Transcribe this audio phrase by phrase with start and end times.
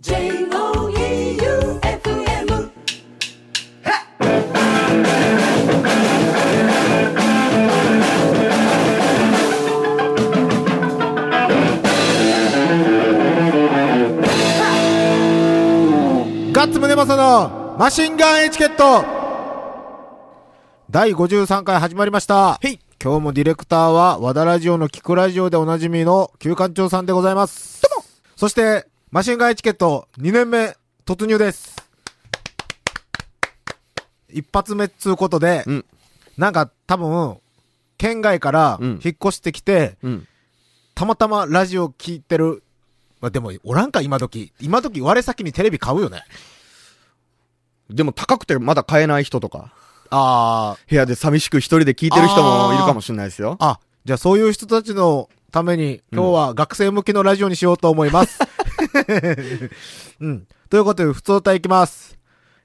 [0.00, 0.22] J-O-E-U-F-M
[16.52, 19.04] ガッツムネマソのマシンガンエチケット
[20.88, 22.60] 第53回始まりました。
[22.62, 27.82] へい今日もディレクターは和田ラジオの聞くラジオでおなじみの旧館長さんでございます。
[27.82, 28.04] どうも
[28.36, 31.74] そして、マシンガンエチケット2年目突入です。
[34.28, 35.84] 一発目っつうことで、うん
[36.36, 37.38] なんか多分、
[37.96, 40.28] 県外からうん引っ越してきて、うん。
[40.94, 42.62] たまたまラジオ聞いてる。
[43.22, 44.52] まあ、でも、おらんか、今時。
[44.60, 46.22] 今時、我先にテレビ買うよね。
[47.88, 49.72] でも高くてまだ買えない人とか、
[50.10, 53.56] あ部屋で寂しく一人で聞いてる人もいるかもしれないですよ。
[53.58, 58.38] あ、あ、じゃあそういう人たちのために、今日は学生向きのラジオにしようと思います。
[60.20, 60.46] うん。
[60.68, 62.18] ということで、普通歌いきます。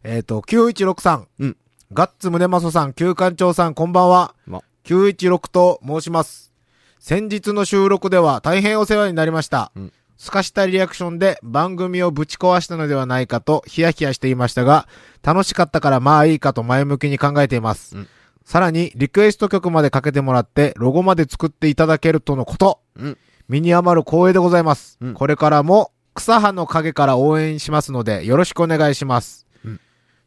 [0.04, 1.26] えっ、と、9163。
[1.40, 1.58] うん。
[1.94, 4.36] ガッツムネマソさん、旧館長さん、こんばんは。
[4.46, 6.52] ま916と申します。
[7.00, 9.72] 先日の収録では大変お世話になりました。
[9.76, 14.88] うんすかしたリアクションで番組をぶち壊したのではないかとヒヤヒヤしていましたが、
[15.22, 17.98] 楽しかったからまあいいかと前向きに考えています。
[17.98, 18.08] うん
[18.46, 22.80] さらに、リクエスト曲までかけてもらって、ロゴまで作っていただけるとのこと。
[22.96, 23.18] うん。
[23.48, 24.98] 身に余る光栄でございます。
[25.02, 29.48] うんこれからも、草葉の陰から応援しますので、よろしくお願いします。
[29.66, 29.80] うん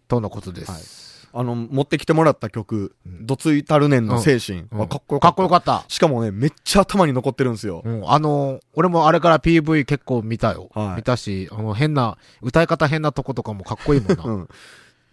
[0.09, 0.71] とのことです。
[0.71, 1.07] はい
[1.39, 5.33] あの、持ってきてもらった曲、どついたるねんの精神うんはかっこよかかった。
[5.33, 5.85] っこよかった。
[5.89, 7.83] しかもね、めっちゃ頭に残ってるんですよ。
[7.85, 10.71] うん、あのー俺もあれから PV 結構見たよ。
[10.73, 14.25] はい見たし、あの、変な、歌い方変なとことかもかっこいいもんな。
[14.25, 14.31] う。
[14.31, 14.49] ん。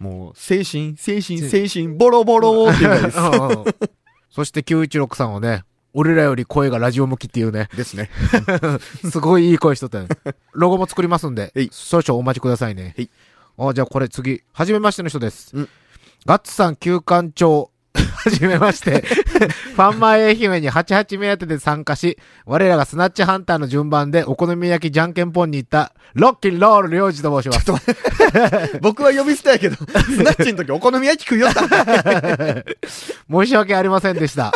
[0.04, 3.18] もう、精神、精神、精神、ボロボロって言うんです。
[4.30, 8.10] そして916さんはね、俺らより声がラジオ向きっていうね、ですね。
[9.10, 10.08] すごいいい声しとったよ。
[10.52, 12.94] ロゴも作りますんではい、少々お待ちくださいね。
[12.96, 13.10] はい
[13.56, 15.56] あ、じゃあこれ次、はじめましての人です。
[15.56, 15.68] うん
[16.26, 17.70] ガッツさん、旧館長。
[18.24, 19.02] はじめまして。
[19.76, 28.78] ファンマイ愛媛に88目当てで参加し、我らがスナッチハンターの順番でお好み焼きじゃんけんぽんに行った、ロッキンロール領事と申します。
[28.80, 31.64] 僕は呼び捨てやけど、スナッチの時お好み焼き食いよった。
[33.30, 34.52] 申し訳ありませんでした。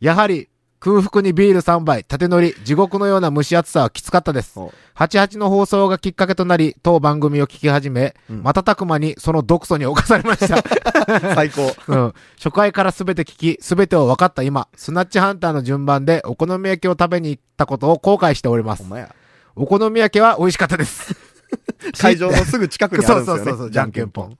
[0.00, 0.48] やはり、
[0.84, 4.60] 空腹にビール3杯、縦乗り、地獄のような蒸し暑さはきつかったです。
[4.60, 10.62] お88の放送がきっかけとなり、当番組を聞き始め、うん瞬く間にその毒素に侵されました。
[11.34, 11.74] 最高。
[11.88, 12.12] うん。
[12.36, 18.82] 初回からすべて聞き、すべてを分かった今、スナッチハンターの順番でお好み焼きを食べに行ったことを後悔しております。
[18.82, 19.14] ほんまや。
[19.56, 21.16] お好み焼きは美味しかったです。
[21.98, 23.38] 会場のすぐ近くにあるんですよね。
[23.38, 24.36] そうそうそうそう、じゃんけんぽん。。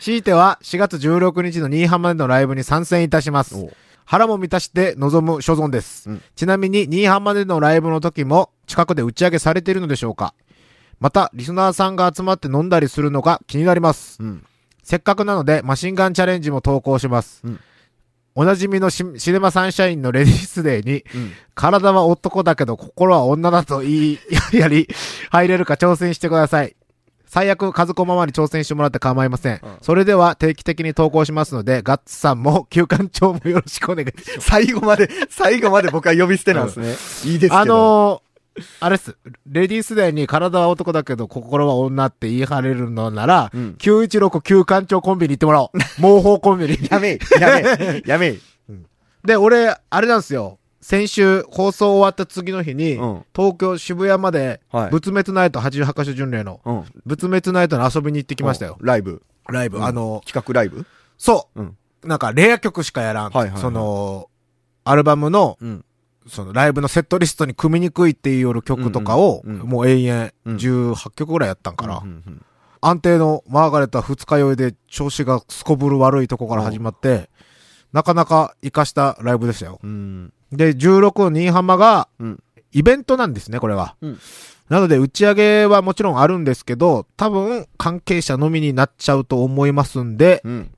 [0.00, 3.54] 強いては、4月16日の新居浜でのライブに参戦いたします。
[4.04, 6.10] 腹も満たして望む所存です。
[6.10, 10.34] うんちなみに、新居浜でのライブの時も近くで打ち上げされているのでしょうか
[11.00, 14.22] また、リスナーさんが集まって飲んだりするのが気になります。
[14.22, 14.44] うん。
[14.82, 17.42] せっかくなので、マシンガンチャレンジも投稿します。
[17.44, 17.60] うん
[18.36, 21.32] おなじみのシシネマサンシャインのレディースデーに、うん。
[21.54, 24.18] 体は男だけど心は女だと言い、
[24.52, 24.88] やり、
[25.30, 26.74] 入れるか挑戦してください。
[27.34, 29.54] 最悪、和子ママに挑戦してもらって構いません。
[29.60, 34.48] うんそれでは定期的に投稿しますので、ガッツさんも、 休館長もよろしくお願いします。
[34.50, 36.76] 最後まで、最後まで僕は呼び捨てなんです
[37.24, 37.32] ね。
[37.32, 37.56] いいですけど。
[37.56, 39.16] あのー、あれっす。
[39.48, 45.78] レディースデーに体は男だけど心は女って言い張れるのなら、うん916休館長コンビに行ってもらおう。
[46.00, 46.78] 毛包コンビに。
[46.88, 48.40] やめい、やめい、やめい。
[49.26, 50.60] で、俺、あれなんですよ。
[50.84, 56.84] 先週、放送終わった次の日に、うん東京渋谷まで、はい仏滅ナイト88箇所巡礼の、うん。
[57.06, 58.76] 仏滅ナイトの遊びに行ってきましたよ。
[58.82, 59.22] ライブ。
[59.48, 59.78] ライブ。
[59.78, 60.84] うんあの、企画ライブ？
[61.16, 63.30] そう、うんなんか、レア曲しかやらん。
[63.30, 64.28] はいはいはいその、
[64.84, 65.84] アルバムの、うん。
[66.28, 72.02] その、ライブのセットリストに組みにくいっていうよ曲とかを、うんうんうんもう永遠、うん18曲ぐらいやったんかな。
[72.04, 72.44] うんうん
[72.82, 77.30] 安定のマーガレットは二日酔いで調子がすこぶる悪いとこから始まって、
[77.94, 79.78] なかなか活かしたライブでしたよ。
[79.82, 80.32] うん。
[80.52, 82.42] で、16の新居浜が、うん。
[82.72, 83.94] イベントなんですね、これは。
[84.02, 84.18] うん
[84.70, 90.74] なので、打ち上げはもちろんあるんですけど、多分、関係者のみになっちゃうと思いますんで、うん。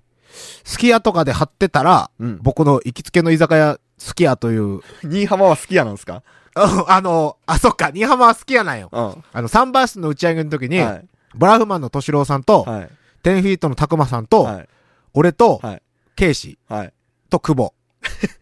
[0.65, 2.39] すき家とかで貼ってたら、うん。
[2.43, 6.25] 僕の行きつけの居酒屋、すき家という、新居浜は好きやなんですか？
[6.57, 8.89] あの、あ、そっか、新居浜は好き家なんよ。
[8.93, 9.25] うん。
[9.33, 11.07] あの、サンバースの打ち上げの時に、はい。
[11.37, 12.91] ブラフマンの敏郎さんと、はい。
[13.23, 14.69] 10フィートのたくまさんと、はい。
[15.15, 15.83] 俺と、はい。
[16.17, 16.93] ケイシはい。
[17.29, 17.75] と久保。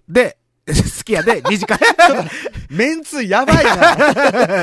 [0.09, 0.39] で、
[0.73, 1.79] すき家で2時間。
[2.71, 3.97] メンツやばいな。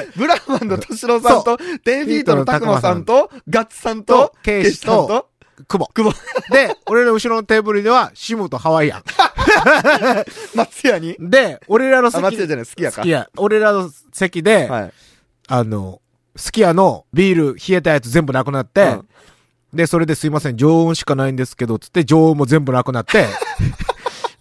[0.18, 5.92] ブラフマンの敏郎さんと、テンフィートのたくまさんと、ガッツさんとと、ケイシとケイシ久保。
[5.94, 6.14] 久保。
[6.52, 9.04] で、俺の後ろのテーブルでは、シムとハワイアン。
[10.56, 11.16] 松屋に？
[11.20, 12.98] で、俺らのあ、席、松屋じゃない、好きやか。
[12.98, 13.30] 好きや。
[13.38, 14.94] 俺らの席で、はい。
[15.48, 16.02] あの、
[16.36, 19.08] すき家のビール冷えたやつ全部なくなって、うん
[19.74, 23.26] で、それですいません、常温しかないんですけど、つって常温も全部なくなって、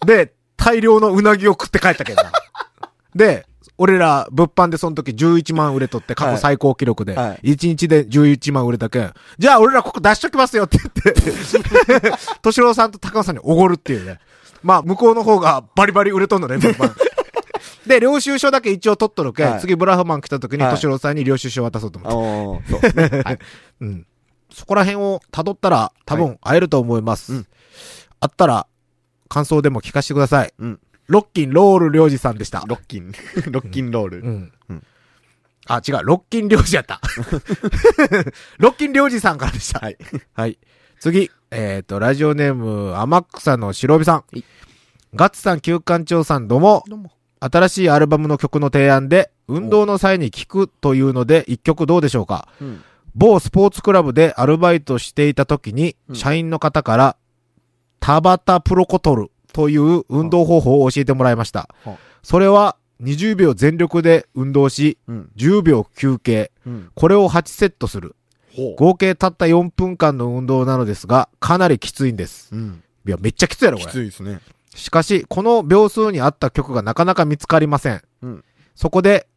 [0.05, 2.31] で、大量のうなぎを食って帰ったけどな。
[3.15, 3.45] で、
[3.77, 12.11] 俺ら、物販でその時11万売れとって過去最高記録で、は1日で11万売れたけん、じゃあ俺らここ出しときますよって言って、
[12.43, 14.19] 敏郎さんと高尾さんにおごるっていうね。
[14.61, 16.93] まあ、向こうの方がバリバリ売れとんのね、物販。
[17.87, 22.75] で、領収書だけ一応取っとるけん、はい次ブラフマン来た時にはい敏郎さんに領収書渡そうと思って。
[22.75, 23.39] おーそう。
[23.81, 24.05] うん。
[24.53, 27.33] そこら辺を辿ったら多分会えると思います。
[27.33, 27.47] うん
[28.23, 28.67] あったら
[29.31, 30.53] 感想でも聞かせてください。
[30.59, 30.79] うん。
[31.07, 32.65] ロッキンロール領事さんでした。
[32.67, 33.13] ロッキン、
[33.49, 34.19] ロッキンロール。
[34.19, 34.51] うん。
[34.69, 34.83] うん
[35.67, 36.99] あ、違う、ロッキン領事やった。
[38.57, 39.79] ロッキン領事さんからでした。
[39.79, 39.97] はい。
[40.33, 40.57] はい。
[40.99, 44.37] 次、えっ、と、ラジオネーム、天草の白帯さん。
[44.37, 44.43] い
[45.13, 46.83] ガッツさん、旧館長さん、どうも。
[46.87, 47.11] どうも。
[47.39, 52.83] 新しいアルバムの曲の提案で、運動の際に聴くというので、一曲どうでしょうかうん。
[53.13, 57.17] 某スポーツクラブでアルバイトしていた時に、うん社員の方から、
[58.01, 61.97] タバタプロコトルという運動方法を教えてもらいましたはあ。
[62.23, 65.31] それは、20秒全力で運動し、うん。
[65.35, 66.51] 10秒休憩。
[66.67, 66.91] うん。
[66.93, 68.15] これを8セットする。
[68.55, 72.49] ほ合計たった4分間の運動なのですが、かなりきついんです。
[72.51, 72.83] うん。
[73.07, 73.91] いや、めっちゃきついやろ、こきれ。
[73.91, 74.41] ついですね。
[74.75, 78.01] しかし、この秒数に合った曲がなかなか見つかりません。
[78.21, 78.43] うん。
[78.75, 79.27] そこで、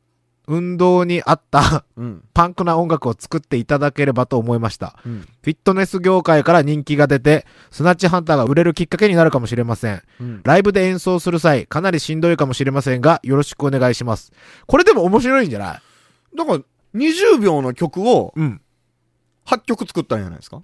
[0.46, 2.25] 運動に合ったうん。
[2.35, 4.99] パンクな音楽を作っていただければと思いました。
[5.06, 5.20] うん。
[5.20, 10.02] フィットネス業界から人気が出て、スナッチハンターが売れるきっかけになるかもしれません。
[10.20, 10.41] うん。
[10.44, 14.32] ライブで演奏する際、かなりしんどいかもしれませんが、よろしくお願いします。
[14.67, 16.37] これでも面白いんじゃない？
[16.37, 16.58] だから、
[16.94, 18.61] 20秒の曲をうん。
[19.46, 20.62] 8曲作ったんじゃないですか？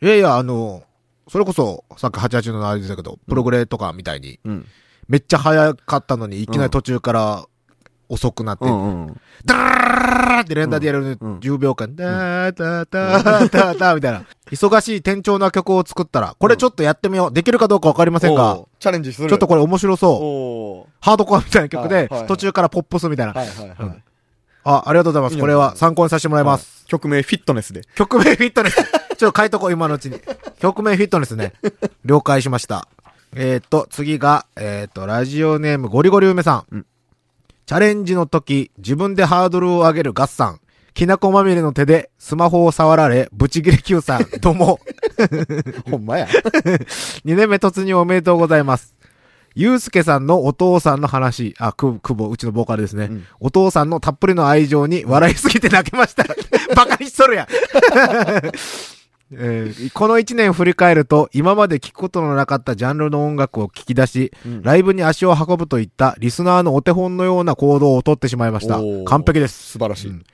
[0.00, 0.82] いやいや、あの、
[1.28, 4.66] それこそ、さっき88のあれでしたけど、プログレとかみたいに、うん。
[5.08, 7.44] めっちゃ早かったのに、いきなり途中から
[8.12, 9.20] 遅くなって、うんうん。
[9.44, 14.24] ダーって連打でやるのにうんうん10秒間、ダーダーダーダーダーみたいな。
[14.50, 17.32] 忙しい転調な曲を作ったら、これちょっとやってみよう。
[17.32, 19.30] できるかどうかわかりませんが、チャレンジする。
[19.30, 20.10] ちょっとこれ面白そう。
[20.12, 23.34] おハードコアみたいな曲で途中からポップスみたいな。
[24.64, 25.38] あ、ありがとうございます。
[25.38, 26.84] これは参考にさせてもらいます。
[26.86, 27.82] 曲名フィットネスで。
[27.94, 28.76] 曲名フィットネス。
[29.16, 30.20] ちょっと書いとこう、今のうちに。
[30.60, 31.54] 曲名フィットネスね。
[32.04, 32.86] 了解しました。
[33.34, 36.84] えー、っと、次が、えー、っと、ラジオネームゴリゴリ梅さん。
[37.62, 40.60] うんチャレンジの時、自分でハードルを上げるガッサン。
[40.94, 44.78] きなこまみれの手でスマホを触られ、ブチギレ Q さん、 どうも。
[45.90, 46.26] ほんまや。
[47.24, 48.94] 2年目突入おめでとうございます。
[49.54, 53.06] ゆうすけさんのお父さんの話、あ、く、くぼ、うちのボーカルですね。
[53.10, 56.24] うんお父さんのたっぷりの愛情に笑いすぎて泣けました。
[56.74, 57.46] バカにしとるやん。
[59.32, 68.80] えーこの1年振り返ると、今まで聞くことのなかったジャンルの音楽を聞き出し、うんライブに足を運ぶといったリスナーのお手本のような行動をとってしまいました。
[69.06, 69.72] 完璧です。
[69.72, 70.10] 素晴らしい。
[70.10, 70.24] うん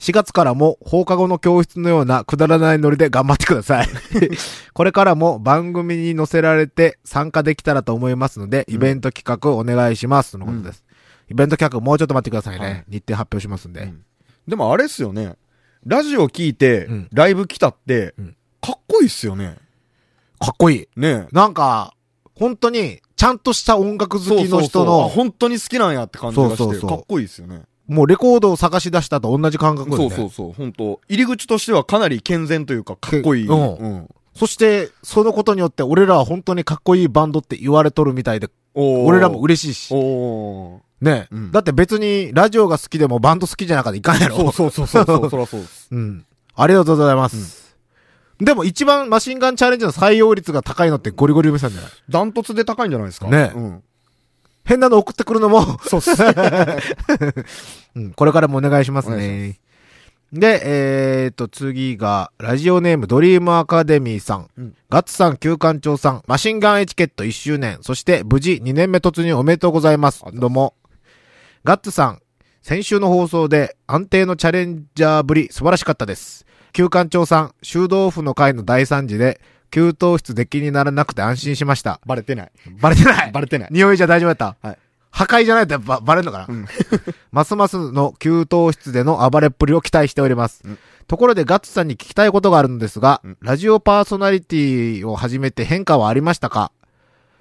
[0.00, 3.88] 4月からも放課後の教室のようなくだらないノリで頑張ってください。
[4.74, 10.32] これからも番組に載せられて参加できたらと思いますので、イベント企画お願いします。
[10.32, 10.84] とのことです。
[11.30, 12.66] イベント企画もうちょっと待ってくださいね。
[12.66, 13.82] はい日程発表しますんで。
[13.82, 14.04] うん
[14.46, 15.36] でもあれっすよね。
[15.86, 19.56] ラジオ聞いてうん、ライブ来たってうん、かっこいいっすよね。
[20.38, 21.00] かっこいい。
[21.00, 21.94] ねなんか、
[22.34, 27.62] 本当に、ちゃんとした音楽好きの人の、本当に好きなんやって感じがして、そうそうそうかっこいいっすよね。
[27.86, 30.02] もうレコードを探し出したと同じ感覚で、ね。
[30.02, 30.52] そうそうそう。
[30.52, 33.46] 本当入り口としてはかなり健全というか、かっこいい。
[33.46, 34.08] うんうん。
[34.34, 39.94] そして、そのことによって俺らは本当にかっこいいバンドって言われとるみたいで、俺らも嬉しいし。
[39.94, 44.36] おーね、うんだって別にラジオが好きでもバンド好きじゃなかったらいかんやろ。
[44.36, 45.88] そうそうそうそうそう、そらそうです。
[45.92, 46.24] うん。
[46.54, 47.63] ありがとうございます。
[48.40, 51.90] でも一番マシンガンチャレンジの採用率が高いのってゴリゴリ梅さんじゃない？
[52.08, 53.28] ダントツで高いんじゃないですか？
[53.28, 53.82] ねうん。
[54.64, 56.10] 変なの送ってくるのも、そうっす。
[57.94, 59.60] うん、これからもお願いしますね。
[60.32, 64.48] で、えーと、次が、ラジオネームドリームアカデミーさん。
[64.56, 70.24] うんガッツさん、旧館長さん、マシンガンエチケット1周年、そして無事2年目突入おめでとうございます。
[70.32, 70.74] どうも。
[71.62, 72.20] ガッツさん、
[72.62, 76.43] 先週の放送で安定のチャレンジャーぶり素晴らしかったです。
[76.74, 79.40] 旧館長さん、修道府の会の大惨事で、
[79.70, 82.00] 給湯室出禁にならなくて安心しました。
[82.04, 82.52] バレてない。
[82.80, 83.68] バレてないバレてない。
[83.70, 84.78] 匂いじゃ大丈夫だったはい。
[85.12, 86.66] 破壊じゃないとばバレるのかな、うん
[87.30, 90.62] ますますの給湯室での暴れっぷりを期待しております。
[90.64, 96.72] うんところでガッツさんに聞きたいことがあるのですが、うんラジオパーソナリティを始めて変化はありましたか？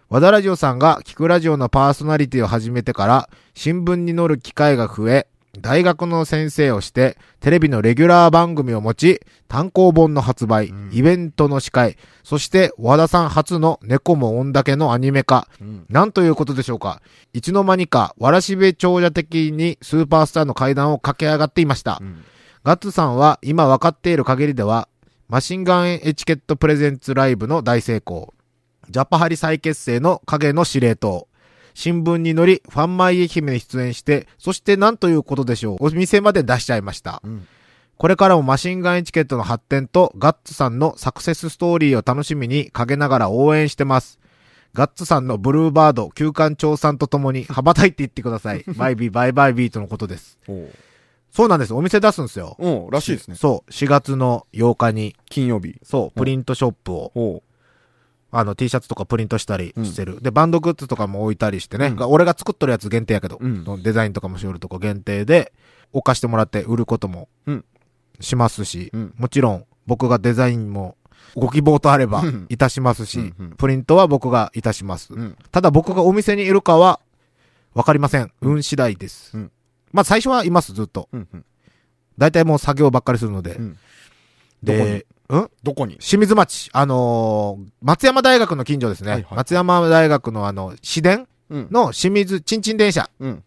[0.10, 5.28] 和田ラジオさんが聞くラジオのパーソナリティを始めてから新聞に載る機会が増え、
[5.60, 15.86] 大学の先生をして、テレビのレギュラー番組を持ち、単行本の発売、うんイベントの司会、そして和田さん初の猫も恩だけのアニメ化、うん。
[15.90, 17.02] なんということでしょうか。
[17.34, 22.00] いつの間にか、わらしべ長者的にスーパースターの階段を駆け上がっていました。
[22.02, 22.24] うん
[22.64, 24.88] ガッツさんは今分かっている限りでは、
[25.28, 28.34] マシンガンエチケットプレゼンツライブの大成功、
[28.90, 31.28] ジャパハリ再結成の影の司令塔、
[31.74, 37.22] 新聞に乗り、ファンマイ愛媛に出演して、そして何ということでしょう、お店まで出しちゃいました。
[37.24, 37.48] うん。
[37.98, 44.20] これからもマシンガンエチケットの発展とガッツさんのサクセスストーリーを楽しみに陰ながら応援してます。
[44.74, 48.64] ガッツさんのブルーバード、休館長さんと共に羽ばたいていってください。
[48.76, 50.40] バイビーバイバイビーとのことです。
[51.32, 51.74] そうなんです。
[51.74, 52.56] お店出すんですよ。
[52.60, 53.36] おうらしいですね。
[53.36, 53.72] そう。
[53.72, 55.80] 4月の8日に、金曜日。
[55.84, 57.42] そう、プリントショップを、
[58.36, 60.20] あの、T シャツとかプリントしたりしてる。
[60.22, 61.88] で、バンドグッズとかも置いたりしてね。
[61.88, 65.54] うんが俺が作っとるやつ限定やけど、うんデザインとかもしよるとこ限定で、
[65.92, 67.66] 置かしてもらって売ることもうん
[68.20, 70.98] しますし、うんもちろん僕がデザインも
[71.36, 75.14] ご希望とあればうんいたしますし、うんうんプリントは僕がいたします。
[75.14, 75.38] うん。
[75.52, 77.00] ただ僕がお店にいるかは
[77.76, 78.32] わかりません。
[78.42, 79.38] 運次第です。
[79.38, 79.52] うん
[79.92, 81.08] まあ最初はいます、ずっと。
[81.14, 81.28] うん。
[81.32, 81.46] うん。
[82.18, 83.60] 大体もう作業ばっかりするので。
[84.64, 85.50] で、うん？
[85.64, 85.98] どこに？
[85.98, 89.12] 清水町、あのー松山大学の近所ですね。
[89.12, 91.68] はいはい松山大学のあの、市電うん。
[91.72, 93.10] の清水ちんちん電車。
[93.20, 93.44] うん。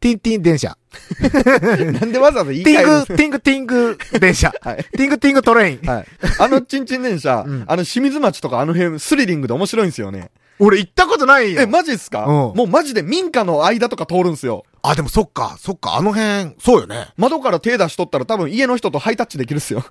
[0.00, 0.76] ティンティン電車。
[2.00, 4.52] なんでわざわざ言い換えティング、るティングティング電車。
[4.62, 4.84] はい。
[4.92, 5.80] ティングティングトレイン。
[5.88, 6.06] はい。
[6.38, 10.30] あのチンチン電車、 うんあの清水町とかあの辺スリリングで面白いんですよね。
[10.60, 11.60] 俺行ったことないよ。
[11.62, 14.64] え、マジっすか、うんもうマジで民家の間とか通るんすよ。
[14.90, 17.08] あ、でもそっか、そっか、あの辺、そうよね。
[17.16, 19.84] 窓から手出しとったら多分家の人とハイタッチできるっすよ。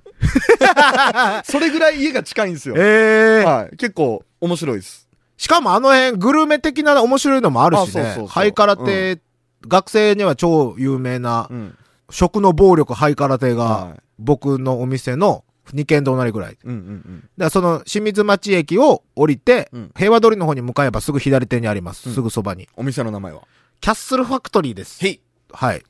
[1.46, 2.76] それぐらい家が近いんですよ。
[2.78, 3.78] ええはい。
[3.78, 5.08] 結構面白いです。
[5.38, 8.28] しかもあの辺、グルメ的な面白いのもあるしねあそうそうそう。
[8.28, 9.20] ハイカラテ、
[9.68, 11.78] 学生には超有名な、うん。
[12.10, 16.54] 食の暴力ハイカラテがは、僕のお店の2軒隣ぐらい。
[16.54, 16.58] い。
[16.64, 17.20] うんうんうん。
[17.20, 22.10] だからその清水町駅を降りて、うん平和通りの方に向かえばすぐ左手にあります。
[22.10, 22.68] うんすぐそばに。
[22.76, 23.42] お店の名前は？
[23.82, 25.06] キャッスルファクトリーです。
[25.06, 25.22] へい。
[25.52, 25.84] はい。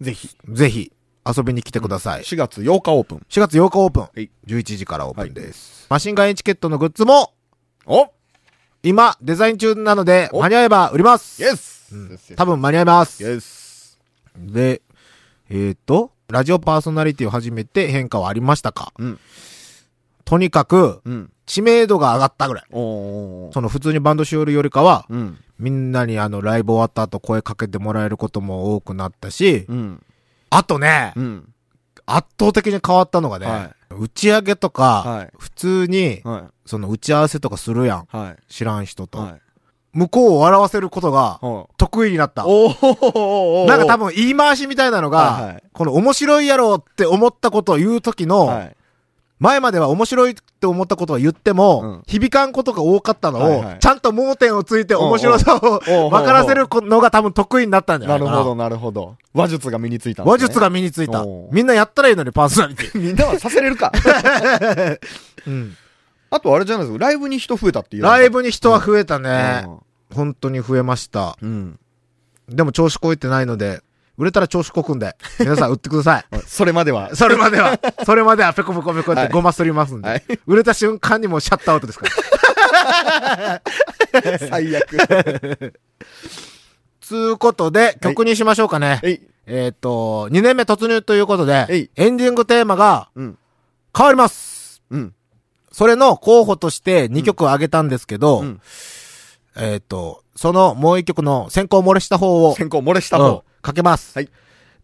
[0.00, 0.36] ぜひ。
[0.48, 0.92] ぜひ、
[1.26, 2.22] 遊びに来てください。
[2.22, 3.26] 4月8日オープン。
[3.28, 4.22] 4月8日オープン。
[4.22, 5.86] い11時からオープンです。
[5.88, 7.32] マシンガンエチケットのグッズも、
[7.86, 8.12] お
[8.82, 11.42] 今、デザイン中なので、お間に合えば売ります。
[11.42, 13.22] イエスうん多分間に合います。
[13.22, 13.98] イエス
[14.36, 14.82] で、
[15.48, 18.92] えっ、と、ラジオパーソナリティを始めて変化はありましたか？
[18.98, 19.18] うん。
[20.24, 21.32] とにかく、うん。
[21.48, 22.64] 知名度が上がったぐらい。
[22.70, 25.38] その普通にバンドしよるよりかは、うん。
[25.58, 30.02] みんなにあのライブ終わった後声かけてもらえることも多くなったし、うん。
[30.50, 31.52] あとね、うん。
[32.06, 38.06] 圧倒的に変わったのがね、は打ち上げとか、はい普通に、はその打ち合わせとかするやん。
[38.48, 39.18] 知らん人と。
[39.18, 39.40] はい。
[39.94, 42.44] 向こうを笑わせることがお得意になった。
[42.44, 48.76] なんか多分言い回しみたいなのが、はいはいこの面白いやろって思ったことを言う時の、はい。
[49.38, 58.30] 前までは面白いって思ったことを言っても、うん響かんことが多かったのを、はいはいちゃんと盲点をついて面白さを分からせるのが多分得意になったんじゃなかな。
[58.30, 59.16] ないるほど、なるほど。
[59.34, 63.00] 話術が身についたね話術が身についたみんなやったらいいのに、パーソナリティ。
[63.00, 63.92] みんなはさせれるか。
[65.46, 65.76] うん
[66.30, 68.02] あとあれじゃないですか、ライブに人増えたっていう。
[68.02, 69.62] ライブに人は増えたね。
[69.62, 69.66] ね。
[70.14, 71.36] 本当に増えました。
[71.40, 71.78] うん。
[72.48, 73.82] でも調子こいてないので、
[74.18, 76.24] 売れたら調子こくんで、皆さん売ってください。
[76.44, 77.14] それまでは。
[77.14, 80.08] それまでは、それまではペコペコペコってはいごますりますんで。
[80.08, 82.06] はい売れた瞬間にもうシャットアウトですか
[83.22, 83.62] ら。
[84.50, 85.80] 最悪。
[87.00, 89.00] つうことで、曲にしましょうかね。
[89.04, 89.20] えい。
[89.46, 93.38] えっ、と、2年目突入ということでエンディングテーマがうん。
[93.96, 94.82] 変わります。
[94.90, 95.14] うん。
[95.70, 98.60] それの候補として2曲挙げたんですけど、うん
[99.56, 103.44] えっ、と、そのもう1曲の先行漏れした方を、先行漏れしたうん方。
[103.62, 104.16] かけます。
[104.16, 104.28] はい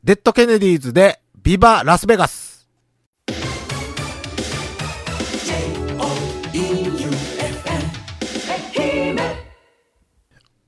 [0.04, 2.68] デッドケネディーズで、ビバラスベガス。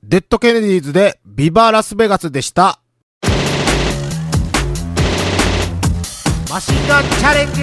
[0.01, 2.79] デッドケネディーズで、ビバラスベガスでした。
[6.49, 7.61] マシンガンチャレンジ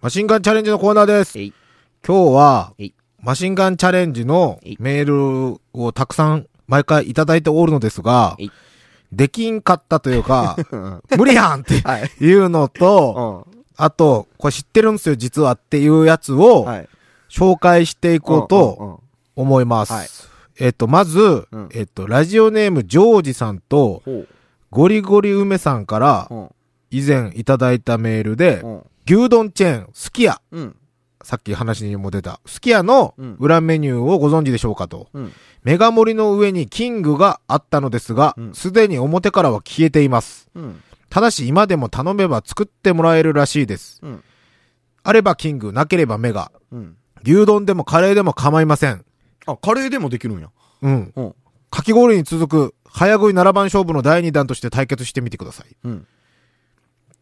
[0.00, 1.38] マシンガンチャレンジのコーナーです。
[1.38, 1.52] 今
[2.04, 2.74] 日は
[3.22, 5.04] マシンガンチャレンジのメー
[5.52, 8.36] ルをたくさん毎回いただいておるのですが
[9.12, 10.56] できんかったというか、
[11.18, 12.10] 無理やんってはい。
[12.24, 16.68] いうのと、うあと、これ知ってるんですよ、実はっていうやつを。
[17.28, 18.98] 紹介していこうとうんうんうん
[19.36, 19.92] 思います。
[19.92, 20.08] はい
[20.58, 24.02] えっと、まずうん、えっと、ラジオネームジョージさんと。
[24.70, 26.48] ゴリゴリ梅さんからうん。
[26.90, 28.82] 以前いただいたメールでう、ん。
[29.06, 30.76] 牛丼チェーン、すき家、うん。
[31.22, 35.08] さっき話にも出た、すき家のうん裏メニューをご存知でしょうかと。
[35.12, 35.32] うん。
[35.62, 40.48] メガ盛りの上にキングがあったのですがう、んすで、に表からは消えています。
[40.54, 40.82] うん。
[41.10, 44.00] ただし今でも頼めば作ってもらえるらしいです。
[44.02, 44.24] うん。
[45.02, 46.52] あればキング、なければメガ。
[46.72, 46.96] うん。
[47.22, 49.04] 牛丼でもカレーでも構いません。
[49.46, 50.50] あ、カレーでもできるんや。
[50.82, 51.12] うん。
[51.14, 51.34] うん。
[51.70, 55.76] かき氷に続く早食い7番勝負の第2弾として対決してみてください。
[55.84, 56.06] うん。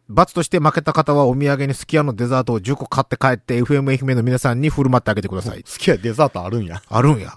[0.09, 5.63] 罰として負けた方はお土産にすき家のデザートを10個買って帰って FM 愛媛の皆さんに振る舞ってあげてください。
[5.63, 6.81] 好きやデザートあるんや。
[6.89, 7.33] あるんや。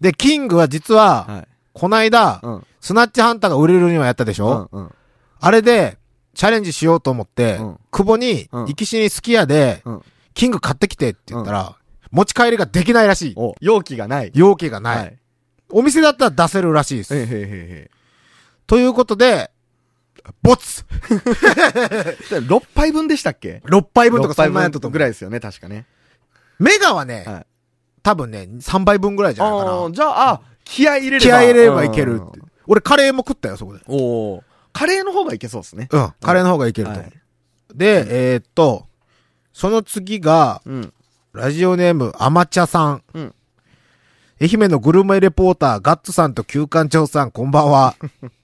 [0.00, 1.48] で、キングは実は、はい。
[1.72, 2.66] こないだ、うん。
[2.80, 4.82] スナッチハンターが売れるにはやったでしょ、うん。
[4.82, 4.94] うん。
[5.40, 5.98] あれで、
[6.34, 10.02] チャレンジしようと思って、うん久保に、うん行きしにすき家で、うん。
[10.34, 11.76] キング買ってきてって言ったら、
[12.12, 13.34] 持ち帰りができないらしい。
[13.36, 14.30] お、容器がない。
[14.34, 14.98] 容器がない。
[14.98, 15.18] はい。
[15.70, 17.16] お店だったら出せるらしいです。
[17.16, 17.90] へへへへ。
[18.66, 19.50] ということで、
[20.42, 20.84] ボツ
[22.30, 24.90] 6杯分でしたっけ !6 杯分とか6杯そんなんやったと。
[24.90, 25.86] ぐらいですよね、確かね。
[26.58, 27.46] メガはね、はい
[28.02, 29.90] 多分ね、3杯分ぐらいじゃないかな。
[29.90, 31.22] じゃあ、あ、気合い入れれば。
[31.22, 32.46] 気合い入れればいけるってうん。
[32.66, 33.80] 俺カレーも食ったよ、そこで。
[33.86, 33.96] お
[34.34, 34.44] お。
[34.74, 35.88] カレーの方がいけそうですね。
[35.90, 36.98] うん、カレーの方がいけると。
[36.98, 37.12] はい
[37.74, 38.86] で、えーっと、
[39.52, 40.92] その次が、うん。
[41.32, 43.02] ラジオネーム、アマチャさん。
[43.14, 43.34] うん
[44.40, 47.94] 愛媛のグルメレポーター、ガッツさんと旧館長さん、こんばんは。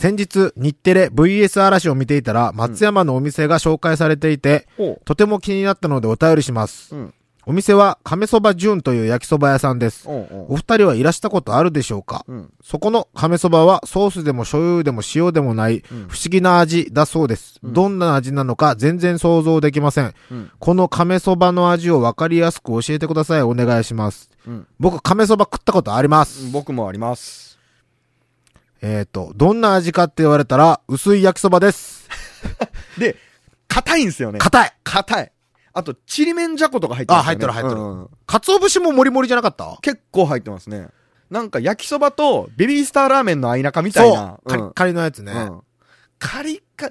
[0.00, 5.04] 先日、日テレ VS 嵐を見ていたら、松山のお店が紹介されていて、ほう。
[5.04, 6.94] とても気になったのでお便りします。
[6.96, 7.14] うん。
[7.44, 10.08] お店は、亀そば純という焼きそば屋さんです。
[10.08, 12.24] おうおうお二人はいらしたことあるでしょうか？
[12.28, 12.50] うん。
[12.62, 17.58] そこの亀そばはソースでも醤油でも塩でもないうん不思議な味だそうです。
[17.62, 20.14] うんどんな味なのか全然想像できません。
[20.30, 20.50] うん。
[20.58, 23.42] この亀そばの味をわかりやすく教えてください。
[23.42, 24.30] お願いします。
[24.46, 24.66] うん。
[24.78, 26.50] 僕、亀そば食ったことあります。
[26.52, 27.49] 僕もあります。
[28.82, 32.08] えっ、と、どんな味かって言われたら、薄い焼きそばです。
[32.98, 33.16] で、
[33.68, 34.38] 硬いんですよね。
[34.38, 35.32] 硬い硬い。
[35.72, 37.22] あと、ちりめんじゃことか入ってますよね。
[37.22, 39.78] あ入ってる入ってるうん鰹節ももりもりじゃなかった？
[39.82, 40.88] 結構入ってますね。
[41.30, 44.38] なんか焼きそばとベビースターラーメンの間中みたいそな。
[44.44, 44.48] う。
[44.48, 45.32] カリッカリのやつね。
[45.32, 45.60] うん
[46.18, 46.90] カリカ、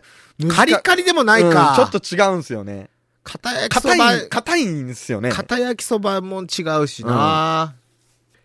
[0.55, 1.73] カリカリでもないうんか。
[1.75, 2.89] ちょっと違うんすよね。
[3.23, 5.29] 硬焼きそば硬、い、硬いんですよね。
[5.31, 7.75] 硬焼きそばも違うしな、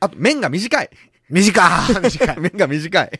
[0.00, 0.90] あと、麺が短い。
[1.30, 2.00] 短い。
[2.02, 2.36] 短い。
[2.40, 3.10] 麺が短い。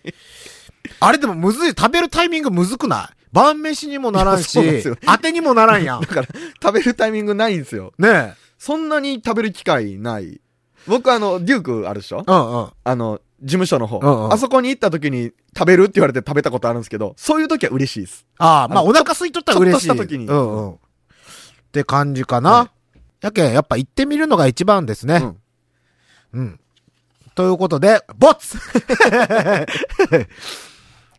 [1.00, 1.70] あれでもむずい。
[1.70, 3.25] 食べるタイミングむずくない？
[3.32, 4.58] 晩飯にもならんし
[5.06, 6.00] 当てにもならんやん。
[6.02, 6.28] だから、
[6.62, 7.93] 食べるタイミングないんですよ。
[7.99, 8.34] ねえ。
[8.58, 10.40] そんなに食べる機会ない。
[10.86, 12.23] 僕あの、デュークあるでしょ？
[12.26, 12.71] うんうん。
[12.84, 18.25] あの、事務所の方、うんうんあそこに行った時に食べるって言われて食べたことあるんですけど、そういう時は嬉しいです。
[18.38, 19.86] ああ、まあお腹空いとったら嬉しい。
[19.86, 20.73] ちょっとした時にうんうん。
[20.73, 20.76] っ
[21.73, 22.50] て感じかな。
[22.50, 22.71] は
[23.21, 25.17] やけん、やっぱ行ってみるのが一番ですね。
[25.17, 25.36] うん
[26.34, 26.60] うん。
[27.34, 28.58] ということで、ボツ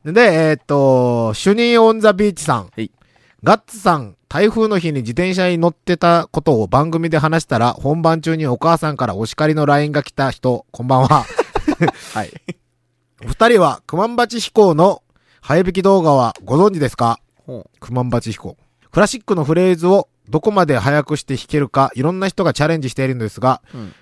[0.06, 2.64] で、えーっと、主任オンザビーチさん。
[2.66, 2.92] はい
[3.44, 11.26] ガッツさん、台風の日に自転車に乗ってたことを番組で話したら、本番中にお母さんからお叱りの LINE が来た人、こんばんは。
[12.16, 12.32] はい。
[13.24, 15.04] お二人は、クマンバチ飛行の
[15.42, 17.20] 早引き動画はご存知ですか？
[17.46, 18.58] ほクマンバチ飛行。
[18.92, 23.94] クラシックのフレーズをどこまで早くして弾けるか、いろんな人がチャレンジしているんですが、うん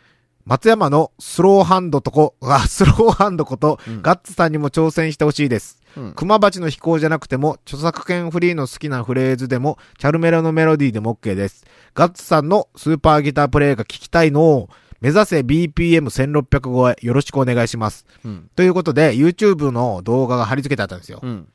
[0.46, 5.82] 松山のスローハンドとこ、あ、 スローハンドこと、うんガッツさんにも挑戦してほしいです。
[5.96, 11.66] うんクマバチの飛行じゃなくても、著作権フリーの好きなフレーズでも、チャルメラのメロディーでも OK です。
[11.94, 14.70] ガッツさんのスーパーギタープレイが聞きたいのを、
[15.02, 18.06] 目指せ BPM1600 超え、よろしくお願いします。
[18.24, 18.50] うん。
[18.56, 21.20] ということで、YouTube の動画が貼り付けてあったんですよ。
[21.22, 21.48] うん。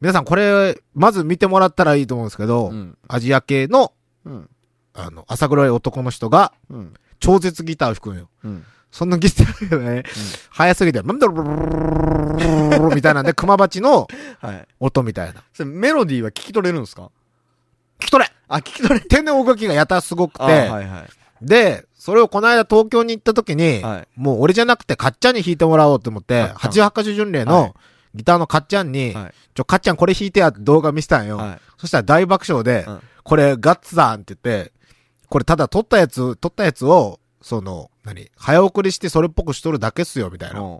[0.00, 2.98] 皆さんこれ、まず見てもらったらいいと思うんですけど、うん。
[3.08, 3.92] アジア系の、
[4.24, 4.50] うん。
[4.94, 6.94] あの、朝黒い男の人が、うん。
[7.20, 8.28] 超絶ギターを弾くんよ。
[8.44, 8.64] うん。
[8.90, 10.04] そんなギターがね、
[10.50, 14.06] 速すぎて、なんだろう、みたいなんで、熊鉢の
[14.40, 14.68] はい。
[14.80, 15.42] 音みたいな。
[15.52, 17.10] それメロディーは聞き取れるんですか
[18.00, 21.06] 聞き取れあ、聞き取れ手の動きがやたすごくて、あはいはい。
[21.42, 27.74] で、それをこの間東京に行った時に、はいもう俺じゃなくてかっちゃんに弾いてもらおうと思って、はい88箇所巡礼はいの
[28.14, 29.34] ギターのかっちゃんに、はい。
[29.54, 31.36] ちょ、かっちゃんこれ弾いてやって動画見せたんよ。
[31.36, 31.60] はい。
[31.76, 34.72] そしたら大爆笑で、うんこれガッツさんって言って、
[35.28, 38.30] これただ撮ったやつ、撮ったやつを、その、何？
[38.36, 40.60] 早送りしてそれっぽくしとるだけっすよ、みたいな。
[40.60, 40.78] うん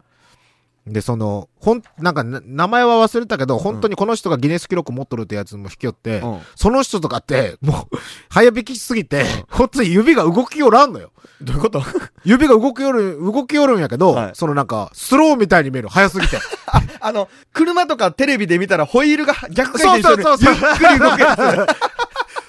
[0.86, 7.96] で、その、ほん、なんかな、名前は忘れたけど、本当にこの人がギネス記録持っとるってやつも引き寄って、うんその人とかって、もう、
[8.28, 11.10] 早引きしすぎて、本当に指が動きよらんのよ。
[11.42, 11.82] どういうこと？
[12.24, 15.88] 指が動きよる、動きよるんやけど、はいそのなんか、スローみたいに見える。
[15.88, 16.38] 早すぎて。
[17.00, 20.22] あの、車とかテレビで見たらホイールが逆そう回転してる。
[20.22, 20.70] そうそうそう。
[20.70, 21.95] ゆっくり動くやつ。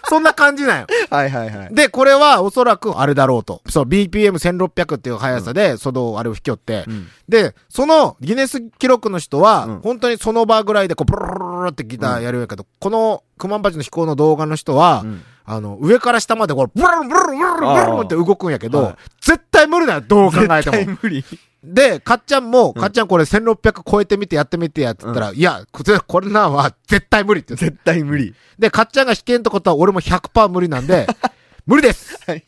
[0.10, 0.88] そんな感じなんよ。
[1.10, 1.76] はいはいはい。
[1.76, 3.62] で、これはおそらくあれだろうと。
[3.70, 20.98] そう、BPM1600 っていう速さで、その、あれを引き寄って、うんで、そのギネス記録の人は、うん本当にその場ぐらいでこう、プルルルルルってギターやるんやけど、このクマンバチの飛行の動画の人は、うんあの、上から下までこう、ブルルブルルブルルブルルって動くんやけど、はい絶対無理だよ、どう考えて絶対も。
[21.02, 21.26] 無理。
[21.64, 27.70] で、かっちゃんも、うんかっちゃんこれ1600超えてみてやってみてやって言ったら、いや、これこれなんは絶対無理って言。
[27.70, 28.36] 絶対無理。
[28.60, 31.08] で、かっちゃんが弾けんってことは俺も100%無理なんで、
[31.66, 32.44] 無理ですはい。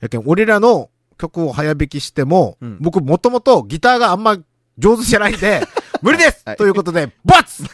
[0.00, 4.38] やけん、俺らの曲を早弾きしても、うん僕もともとギターがあんま
[4.78, 5.60] 上手じゃないんで、
[6.00, 7.64] 無理です、はいということで、バツ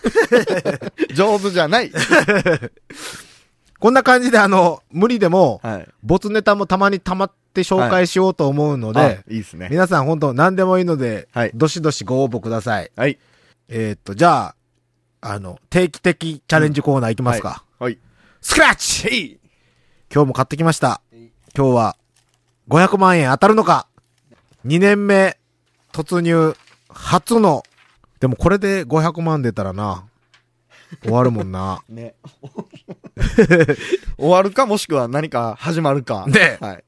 [1.15, 1.91] 上手じゃない。
[3.81, 5.89] こんな感じであの、無理でも、はい。
[6.03, 9.69] 没ネタもたまに溜まって紹介しようと思うので、あいいですね。
[9.71, 12.91] 皆さん本当何でもいいので、はいどしどしご応募ください。
[12.95, 13.19] はい。
[13.69, 14.55] えーっと、じゃあ、
[15.23, 17.65] あの、定期的チャレンジコーナーいきますか。
[17.79, 17.99] はい。
[18.43, 19.41] スクラッチ
[20.13, 21.01] 今日も買ってきました。
[21.57, 21.97] 今日は、
[22.69, 23.87] 500万円当たるのか
[24.67, 25.39] ?2 年目、
[25.93, 26.55] 突入、
[26.89, 27.63] 初の、
[28.21, 30.05] でもこれで500万出たらな、
[31.03, 31.83] 終わるもんな。
[31.89, 32.15] ね。
[34.19, 36.27] 終わるかもしくは何か始まるか。
[36.27, 36.85] ねはい。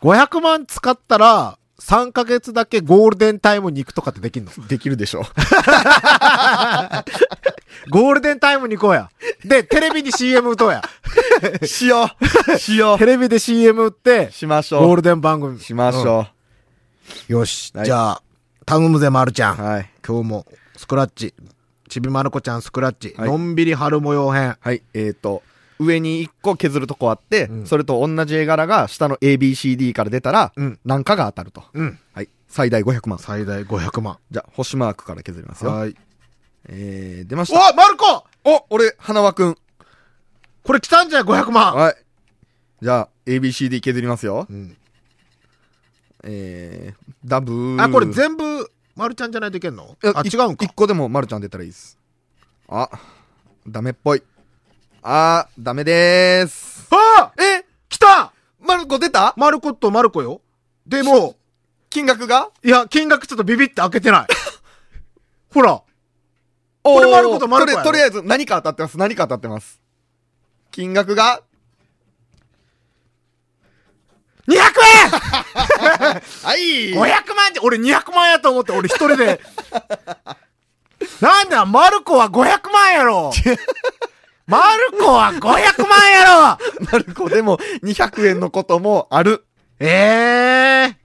[0.00, 4.50] 500万使ったら、3ヶ月だけゴールデンタイムに行くとかってできんの？
[4.68, 5.22] できるでしょ
[7.90, 9.10] ゴールデンタイムに行こうや。
[9.44, 10.82] で、テレビに CM 打とうや。
[11.62, 11.66] う。
[11.66, 12.10] しよ
[12.50, 12.58] う。
[12.58, 15.56] しよテレビで CM 打ってう。、しましょゴールデン番組。
[15.56, 15.60] う。
[15.60, 16.26] しましょ
[17.30, 17.72] うんよし。
[17.74, 18.22] はいじゃあ、
[18.66, 19.58] 頼むぜ、まるちゃん。
[19.58, 19.62] う。
[19.62, 19.90] はい。
[20.06, 21.32] 今日も、スクラッチ。
[21.88, 23.14] ちびまる子ちゃんスクラッチ。
[23.16, 24.56] はいのんびり春模様編。
[24.60, 24.82] はい。
[24.92, 25.42] えっと、
[25.78, 31.64] 上に1個削るとこあって、うんそれと同じ絵柄が下の ABCD から出たら、うん何かが当たると。
[31.72, 31.98] うん。
[32.12, 32.28] はい。
[32.48, 33.18] 最大500万。
[33.18, 34.18] 最大500万。
[34.30, 35.70] じゃあ、星マークから削りますよ。
[35.72, 35.94] はい。
[36.68, 37.58] えー、出ました。
[37.70, 38.04] おまる子
[38.44, 39.56] お俺、花輪くん。
[40.64, 41.74] これ来たんじゃん、500万。
[41.74, 41.96] はい。
[42.82, 44.46] じゃあ、ABCD 削りますよ。
[44.48, 44.76] うん。
[46.24, 47.82] えー、ダブー。
[47.82, 49.96] あ、これ全部、まるちゃんじゃないといけんの？
[50.02, 50.72] あ、違うんか一。
[50.74, 51.98] 個でも丸ちゃん出たらいいです。
[52.68, 52.90] あ、
[53.66, 54.22] ダメっぽい。
[55.10, 56.86] あー、ダメでーす。
[56.90, 59.32] あえ来たマルコ出た？
[59.38, 60.42] まる子とまる子よ。
[60.86, 61.34] でも、
[61.88, 62.50] 金額が？
[62.62, 64.26] いや、金額ちょっとビビって開けてない。
[65.54, 65.80] ほら。
[66.84, 68.98] おこれマルコとマルコやろとりあえず何か当たってます。
[68.98, 69.80] 何か当たってます。
[70.70, 71.40] 金額が
[74.46, 74.60] ？200円
[76.44, 76.92] はい。
[76.92, 79.40] 500万じゃ、俺200万やと思って、俺一人で。
[81.22, 83.32] なんだ、マルコは500万やろ
[84.48, 84.58] マ
[84.90, 86.58] ルコは500万やろ
[86.90, 89.44] マルコでも200円のこともある。
[89.78, 90.96] ええ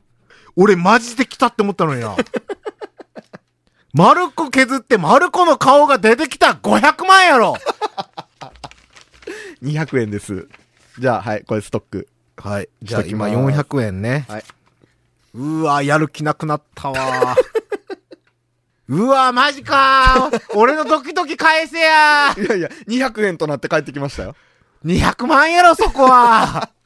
[0.56, 2.16] 俺マジで来たって思ったのにな。
[3.94, 7.58] マルコ削ってマルコの顔が出てきた500万やろ
[9.62, 10.48] 200円です。
[10.98, 12.08] じゃあ、はい、これストック。
[12.38, 12.70] はい。
[12.82, 14.26] じゃあ今しときます400円ね。
[14.30, 14.44] はい。
[15.34, 17.36] うわ、やる気なくなったわ。
[18.90, 24.36] うわ、マジか 俺のドキドキ返せやいやいや、200円となって帰ってきましたよ。
[24.86, 26.70] 200万やろ、そこは。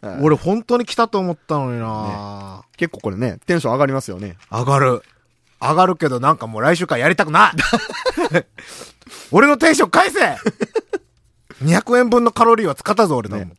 [0.00, 4.36] はい俺本当に来たと思ったのにな、結構これね、テンション上がりますよね。
[4.50, 5.02] 上がる。
[5.60, 8.44] 上がるけどなんかもう来週からやりたくない。
[9.32, 10.20] 俺のテンション返せ
[11.62, 13.38] !200 円分のカロリーは使ったぞ、俺の。
[13.38, 13.50] ね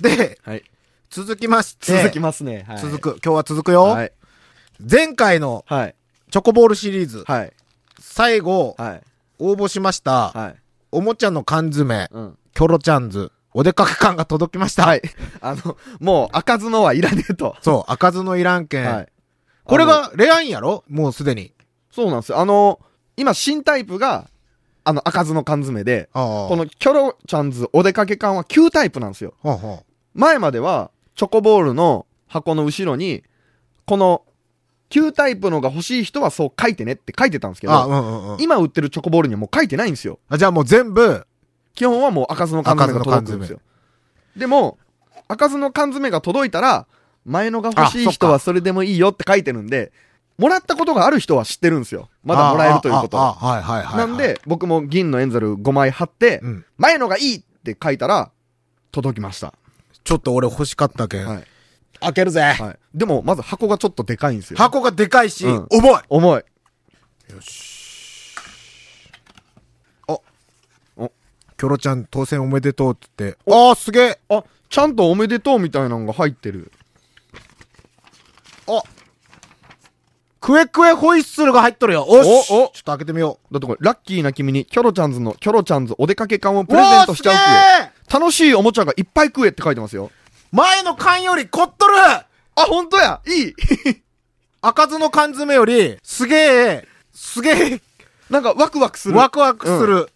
[0.00, 0.62] で、はい。
[1.10, 1.96] 続きまして。
[1.98, 2.64] 続きますね。
[2.68, 2.78] はい。
[2.78, 3.20] 続く。
[3.24, 3.84] 今日は続くよ。
[3.84, 4.12] はい。
[4.80, 5.94] 前回のはい。
[6.30, 7.52] チョコボールシリーズ、はい。
[8.00, 9.02] 最後、はい。
[9.38, 10.56] 応募しました、はい。
[10.90, 12.38] おもちゃの缶詰、うん。
[12.54, 14.86] キョロちゃんズ、お出かけ感が届きました。
[14.86, 15.02] はい。
[15.40, 17.56] あの、もう開かずのはいらねえと。
[17.62, 18.84] そう、開かずのいらんけん。
[18.84, 19.08] はい。
[19.64, 20.84] これあの、がレアンやろ？
[20.88, 21.52] もうすでに。
[21.90, 22.40] そうなんですよ。
[22.40, 22.80] あの、
[23.16, 24.28] 今新タイプが、
[24.82, 26.48] あの、開かずの缶詰で、ああ。
[26.48, 29.34] このキョロちゃんズお出かけ缶は旧タイプなんですよ。
[29.42, 29.82] はあは
[30.14, 33.22] 前までは、チョコボールの箱の後ろに、
[33.86, 34.22] この、
[34.90, 38.40] 旧タイプのが欲しい人はそう書いてねって書いてたんですけあ、あ、うど、んうんうん。
[38.40, 40.18] 今売ってるチョコボールにはもう書いてないんですよ。
[40.28, 41.26] あじゃあもう全部、
[41.74, 43.60] 基本はもう開かずの缶詰が届くんですよ。
[44.36, 44.78] でも、
[45.28, 46.86] 開かずの缶詰が届いたら、
[47.24, 49.92] 前のが欲しい人はそれでもいいよって書いてるんで、
[50.36, 52.08] もらったことがある人は知ってるんですよ。
[52.24, 53.16] まだもらえるということ。
[53.16, 56.64] なん、で、僕も銀のエンゼル5枚貼って、うん。
[56.76, 58.30] 前のがいいって書いたら、
[58.90, 59.54] 届きました。
[60.02, 61.26] ちょっと俺欲しかったけん。
[61.26, 61.44] はい。
[62.00, 62.40] 開けるぜ。
[62.40, 62.78] はい。
[62.94, 64.56] でも、まず箱がちょっとでかいんですよ。
[64.56, 66.00] 箱がでかいし、うん重い。
[66.08, 66.42] 重い。
[71.56, 73.38] キョロちゃん当選おめでとうって言って。
[73.50, 74.18] ああ、すげえ。
[74.28, 76.72] あ、ちゃんとおめでとうみたいなのが入ってる。
[80.44, 82.04] クエクエホイッスルが入っとるよ。
[82.06, 86.66] おっしおおちょっと開けてみよだってこれ、ラッキーな君に、キョロちゃんズの、キョロちゃんズお出かけ缶をう。
[86.66, 87.54] プレゼントしちゃうおーすくげ
[87.86, 88.20] ええ。
[88.20, 90.10] 楽しいおもちゃがいっぱい食えって書いてますよ。
[90.54, 93.54] 前の缶より凝っとるあ、ほんとやいい
[94.62, 97.80] 開かずの缶詰より、すげえ、すげえ、
[98.30, 99.16] なんかワクワクする。
[99.16, 100.08] ワクワクする。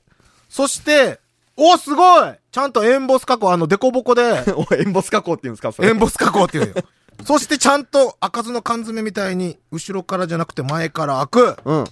[0.48, 1.18] そして、
[1.57, 6.74] おすごいちゃんとエンボス加工、あの、デコボコで、 おエンボス加工って言うんですかそれエンボス加工っていうよ。
[7.27, 11.57] そしてちゃんと開かずの缶詰みたいに、後ろからじゃなくて前から開く。
[11.64, 11.85] うん。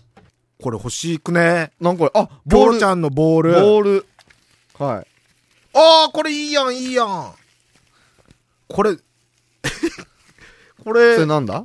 [0.62, 1.72] これ欲しいくね？
[1.80, 2.78] なんかこれ、あ、ボールボール。
[2.78, 3.52] ちゃんのボール。
[3.54, 4.06] ボール。
[4.78, 5.06] はい。
[5.74, 7.32] ああ、これいいやん、いいやん。
[8.68, 9.02] これ、 こ
[10.84, 11.64] それれ、なんだ？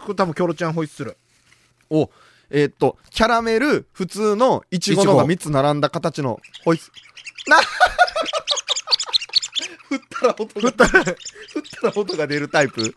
[0.00, 1.16] これ多分キョロちゃんホイッスル。
[1.90, 2.10] お、
[2.50, 6.90] えーっと、キャラメル、普通のイチゴのが3つ並んだ形のホイッス
[7.46, 7.56] な
[9.88, 12.94] 振ったら音が、振ったら音が出るタイプ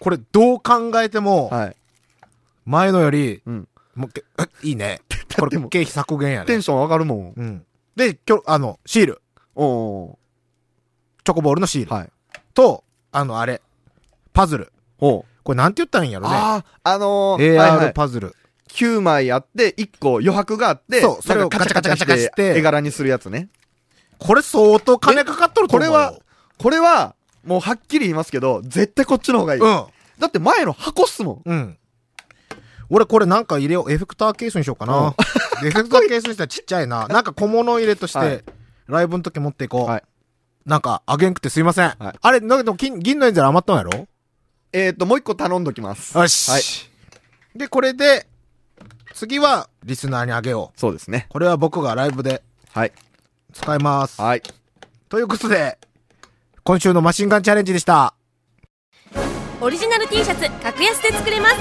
[0.00, 1.76] これどう考えても、はい。
[2.64, 3.68] 前のより、うん。
[3.94, 4.24] もうけ、
[4.62, 5.00] いいね。
[5.38, 6.46] これ経費削減やね。
[6.46, 7.34] テンション上がるもん。
[7.36, 7.66] うん。
[7.94, 9.22] で、きょ、あの、シール。
[9.54, 10.18] お
[11.26, 11.90] チョコボールのシール。
[11.90, 12.08] ーはい。
[12.54, 13.60] と、あの、あれ。
[14.32, 14.72] パズル。
[14.98, 16.34] これなんて言ったらいいんやろね。
[16.34, 18.34] ああ、あのー、AR い、パズル。
[18.68, 23.48] 9枚あって、1個余白があって、そうそれをなんかカチャカチャカチャカチャして、絵柄にするやつね。
[24.18, 25.92] これ相当金かかっとると思うよ。
[25.92, 26.14] これは、
[26.58, 29.60] これは、もうはっきり言いますけど、絶対こっちの方がいい。
[29.60, 29.84] うん。
[30.18, 31.42] だって前の箱っすもん。
[31.44, 31.78] うん。
[32.88, 33.92] 俺これなんか入れよう。
[33.92, 35.14] エフェクターケースにしようかな。
[35.64, 37.08] エフェクターケースにしたらちっちゃいな。
[37.08, 38.44] なんか小物入れとして、はい
[38.86, 39.86] ライブの時持っていこう。
[39.86, 40.02] はい
[40.66, 41.90] なんか、あげんくてすいません。
[41.98, 44.08] はいあれ、だけど金、銀のエンゼル余ったんやろ？
[44.72, 46.18] えっ、ー、と、もう一個頼んどきます。
[46.18, 46.50] よし。
[46.50, 47.58] はい。
[47.58, 48.26] で、これで、
[49.14, 50.80] 次はリスナーにあげよう。
[50.80, 51.26] そうですね。
[51.30, 52.92] これは僕がライブではい。
[53.54, 54.20] 使います。
[54.20, 54.42] はい。
[55.08, 55.78] ということで、
[56.64, 58.14] 今週のマシンガンチャレンジでした。
[59.62, 61.56] オリジナル T シャツ格安で作れます。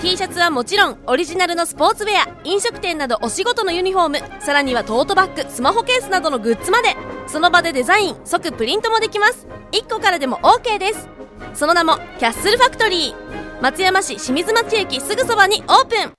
[0.00, 4.18] T シャツはもちろんオリジナルのスポーツウェア飲食店などお仕事のユニフォーム。
[4.40, 6.96] さらにはトートバッグスマホケースなどのグッズまで。
[7.26, 9.46] その場でデザイン即プリントもできます。
[9.72, 11.06] 1個からでも OK です。
[11.52, 13.62] その名もキャッスルファクトリー。
[13.62, 16.12] 松山市清水町駅すぐそばにオープン。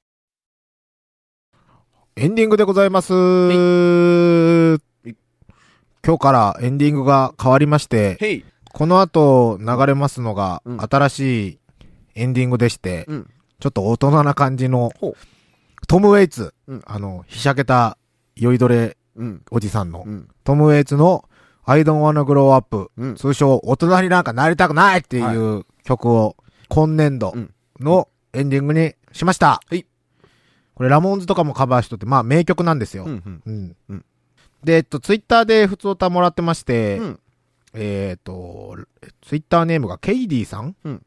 [2.18, 3.14] エンディングでございます。
[6.06, 8.44] 今日からエンディングが変わりまして。
[8.74, 11.60] この後流れますのがうん新しい
[12.16, 13.30] エンディングでして、うん。
[13.60, 15.16] ちょっと大人な感じのほう、
[15.88, 17.98] トム・ウェイツ、うんあの、ひしゃけた
[18.36, 19.42] 酔いどれうん。
[19.52, 20.28] おじさんの、うん。
[20.44, 21.26] トム・ウェイツの
[21.66, 26.36] I don't wanna grow up、うん通称大人になんかなりたくないっていう曲を
[26.68, 29.62] 今年度うんのエンディングにしました。
[29.70, 29.86] はい
[30.74, 33.04] これラモーンズとかもカバーしとって、まあ名曲なんですよ。
[33.04, 33.12] うん。
[33.12, 33.42] うん。
[33.46, 33.76] うん。
[33.90, 34.06] うん
[34.64, 37.20] で、えっと、ツイッターで普通歌もらってまして、うん。
[37.74, 38.76] えっと、
[39.22, 41.06] ツイッターネームがケイディさんうん。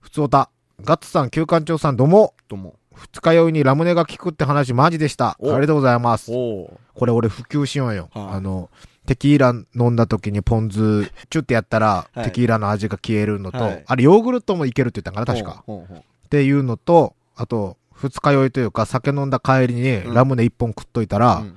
[0.00, 0.50] 普通歌。
[0.82, 2.34] ガッツさん、旧館長さん、どうも。
[2.48, 2.76] どうも。
[2.94, 5.28] 二日酔いにラムネが効くって話マジでした。
[5.28, 6.30] あおりがとうございます。
[6.30, 6.70] おー。
[6.94, 8.10] これ俺普及しようよ。
[8.12, 8.68] はいあの、
[9.06, 15.64] テキーラ飲んだ時にポン酢、チュってやったら、はいテキーラの味が消えるのと、はいあれヨーグルトもいけるって言ったんかな、確か。
[15.66, 21.54] っていうのと、あと、二日酔いというか酒飲んだ帰りにうんラムネ一本食っといたら、うん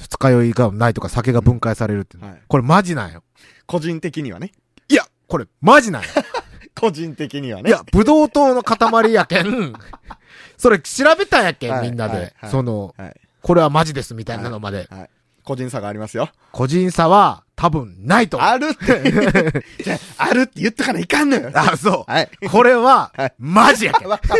[0.00, 3.22] 二日酔いがないとか酒が分解されるっていう、はいこれマジなんよ。
[3.66, 4.52] 個人的にはね。
[4.88, 6.08] いや、これマジなんよ。
[6.78, 7.70] 個人的にはね。
[7.70, 9.74] いや、ブドウ糖の塊やけん、
[10.56, 12.34] それ調べたんやけん、はいみんなで。
[12.50, 13.20] その、はい。
[13.42, 14.86] これはマジですみたいなのまで。
[14.90, 15.10] はい。
[15.48, 16.28] 個人差がありますよ。
[16.52, 18.42] 個人差は多分ないと。
[18.42, 19.00] あるって。
[19.82, 21.50] じゃああるって言っとかないかんのよ。
[21.54, 22.12] あ、そう。
[22.12, 22.28] はい。
[22.50, 24.08] これははい、マジやけん。
[24.08, 24.38] わかっ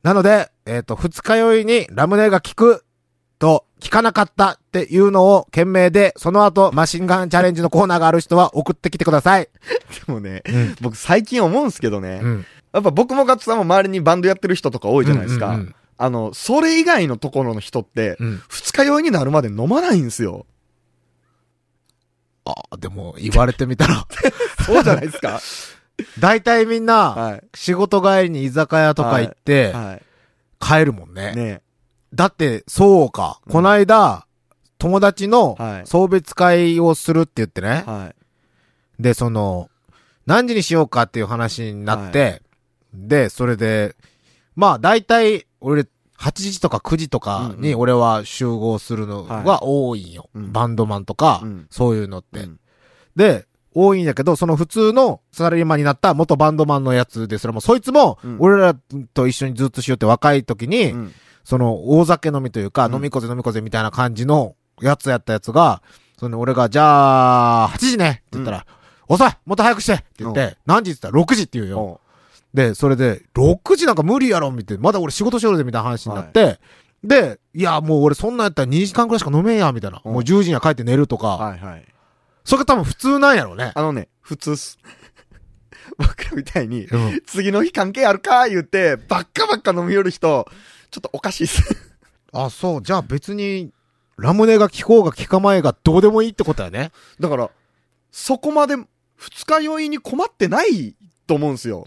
[0.04, 2.84] なので、えっ、と、二日酔いにラムネが効く
[3.42, 9.50] と聞かなかったっていうのを懸命で、その後マシンガンチャレンジのコーナーがある人は送ってきてください。
[10.06, 12.46] でもね、うん僕最近思うんすけどね、うん。
[12.72, 15.48] やっぱ僕もガッツさんも周りにバンドやってる人とか多いじゃないですか。
[15.48, 18.42] うんうんうんあの、それ以外のところの人って、うん。
[18.50, 20.48] 二日酔いになるまで飲まないんですよ。
[22.44, 24.08] あ、でも言われてみたら、
[24.66, 25.40] そうじゃないですか。
[26.18, 27.44] 大体みんな、はい。
[27.54, 30.00] 仕事帰りに居酒屋とか行って、は
[30.60, 31.34] 帰るもんね。
[31.34, 31.38] い。
[31.38, 31.62] ね
[32.14, 33.40] だって、そうか。
[33.46, 34.28] うんこないだ、
[34.78, 37.84] 友達のはい送別会をするって言ってね。
[37.86, 38.14] は
[39.00, 39.02] い。
[39.02, 39.70] で、その、
[40.26, 42.42] 何時にしようかっていう話になって、
[42.94, 43.96] で、それで、
[44.56, 50.30] まあ、大体、俺、8時とか9時とかに俺は集合するのが多いんよ。
[50.36, 52.42] うんバンドマンとか、うんそういうのって。
[52.42, 52.60] うん
[53.16, 58.76] で、多いんだけど、その普通のサラリーマンになった元バンドマンのやつで、それもそいつもうん、俺ら
[59.14, 65.82] と一緒にずっとしようって若い時に、うんその大酒飲みというか、うん飲みこぜ飲みこぜみたいな感じのやつやったやつが、
[66.18, 68.66] その俺が、じゃあ、8時ねって言ったら、
[69.08, 71.80] 遅いもっと早くしてって言って、何時って言ったら6時って言うよ。
[71.80, 72.02] お
[72.54, 74.84] で、それで、6時なんか無理やろみたいな。
[74.84, 76.60] まだ俺仕事しようぜみたいな話になって、
[77.04, 80.02] で、いや、もう俺そんなんやったら2時間くらいしか飲めんや、みたいな。
[80.04, 81.86] うんもう10時には帰って寝るとか、はいはい。
[82.44, 83.72] それが多分普通なんやろうね。
[83.74, 84.78] あのね、普通っす。
[85.98, 87.22] 僕らみたいに、うん。
[87.26, 90.48] 次の日関係あるか言って、ばっかばっか飲み寄る人、
[90.92, 91.64] ちょっとおかしいっす。
[92.34, 92.82] あ、そう。
[92.82, 93.72] じゃあ別に、
[94.18, 96.92] ラムネが効こうが効かまいがどうでもいいってことやね。
[97.20, 97.50] だから、
[98.12, 98.76] そこまで
[99.16, 101.86] 二日酔いに困ってないと思うんですよ。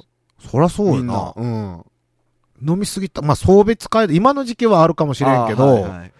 [0.51, 1.35] そらそうよなな。。
[1.37, 1.85] うん。
[2.67, 3.23] 飲みすぎた。
[3.23, 6.13] まあ、送別会で、今の時期はあるかもしれんけど、はいはい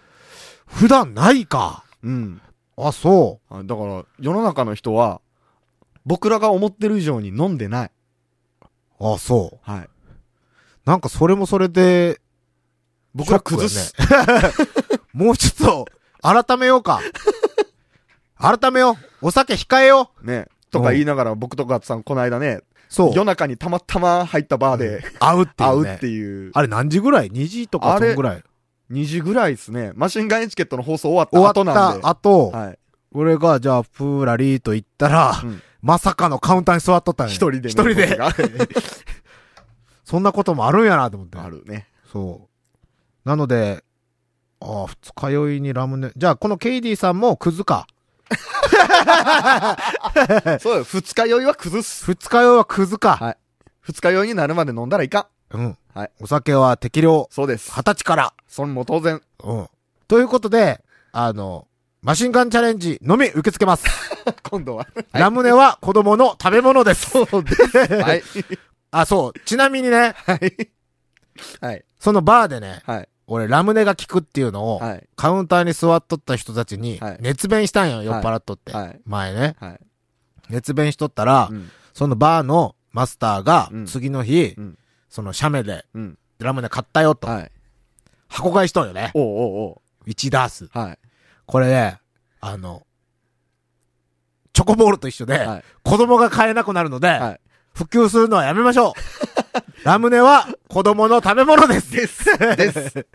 [0.65, 1.83] 普段ないか。
[2.03, 2.41] うん。
[2.75, 5.21] あ、そあだから、世の中の人は、
[6.05, 7.91] 僕らが思ってる以上に飲んでない。
[8.99, 9.13] う。
[9.13, 9.71] あ、そう。
[9.71, 9.89] はい。
[10.85, 12.19] なんかそれもそれで、
[13.15, 13.93] 僕ら崩す。
[13.99, 14.07] ね
[15.13, 15.87] もうちょっと、
[16.21, 16.99] 改めようか。
[18.37, 19.27] 改めよう。
[19.27, 20.27] お酒控えよう。
[20.27, 20.47] ね。
[20.69, 23.13] とか言いながら、僕とガッツさん、この間ね、そう。
[23.15, 25.89] 夜中にたまたま入ったバーで、会うっていう、ね。
[25.89, 26.51] 会うっていう。
[26.53, 28.43] あれ何時ぐらい ?2 時とかそんぐらい。
[28.91, 29.93] 2時ぐらいですね。
[29.95, 31.99] マシンガンエチケットの放送終わ終わった後なんで。
[31.99, 32.79] った後、はい。
[33.13, 37.33] 俺がじゃあ、プーラリーと言ったら、うんまさかのカウンターに座っとったんや。
[37.33, 37.69] 一人でね。
[37.69, 38.17] 一人で。
[40.03, 41.37] そんなこともあるんやなと思って。
[41.37, 41.87] あるね。
[42.11, 42.54] そう。
[43.25, 43.83] なので、
[44.61, 46.11] ああ、二日酔いにラムネ。
[46.15, 47.87] じゃあ、このケイディさんもクズか。
[50.61, 50.83] そうよ。
[50.83, 52.05] 二日酔いは崩す。
[52.05, 53.17] 二日酔いはクズか。
[53.17, 53.37] はい
[53.81, 55.57] 二日酔いになるまで飲んだらいかん。
[55.57, 55.77] うん。
[55.93, 56.11] はい。
[56.19, 57.27] お酒は適量。
[57.31, 57.69] そうです。
[57.69, 58.33] 二十歳から。
[58.47, 59.21] それも当然。
[59.43, 59.67] うん。
[60.07, 61.67] ということで、あの、
[62.01, 63.85] マシンガンチャレンジのみ受け付けます。
[64.49, 64.87] 今度は。
[65.11, 67.11] ラムネは子供の食べ物です。
[67.11, 67.77] そうです。
[67.93, 68.23] はい。
[68.89, 69.39] あ、そう。
[69.41, 70.71] ちなみにね、はい。
[71.61, 71.85] はい。
[71.99, 73.09] そのバーでね、はい。
[73.27, 75.07] 俺ラムネが効くっていうのを、はい。
[75.15, 78.71] カウンターに座っとった人たちにはい、熱弁したんよ、酔っ払っとって。
[78.71, 78.99] はい。
[79.05, 79.55] 前ね。
[79.59, 79.79] はい。
[80.49, 81.69] 熱弁しとったら、うん。
[81.93, 84.77] そのバーのマスターがう、ん次の日、うん
[85.09, 86.17] その写メで、うん。
[86.39, 87.51] ラムネ買ったよと、はい。
[88.27, 89.11] 箱買いしとんよね。
[89.13, 90.69] おうおうお1ダース。
[91.45, 91.99] これね、
[92.41, 92.85] あの、
[94.51, 95.63] チョコボールと一緒で、はい。
[95.83, 97.39] 子供が買えなくなるので、はい。
[97.73, 98.93] 普及するのはやめましょう。
[99.83, 101.91] ラムネは子供の食べ物です。
[101.91, 102.25] です。
[102.37, 103.05] です。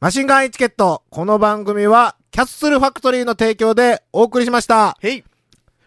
[0.00, 1.04] マシンガンエチケット。
[1.10, 4.98] この番組は、キャッスルファクトリーの提供でお送りしました。
[5.00, 5.24] へい。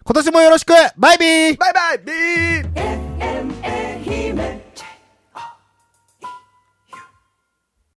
[0.03, 4.68] 今年もよろしくバイビーバイバイビー He.